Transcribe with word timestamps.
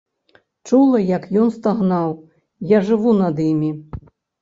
Чула, 0.69 1.01
як 1.17 1.27
ён 1.43 1.53
стагнаў, 1.59 2.09
я 2.75 2.83
жыву 2.91 3.17
над 3.23 3.35
імі. 3.51 3.71